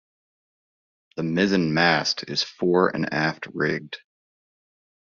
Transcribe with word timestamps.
The 1.15 1.21
mizzen 1.21 1.75
mast 1.75 2.23
is 2.27 2.41
fore-and-aft 2.41 3.45
rigged. 3.53 3.99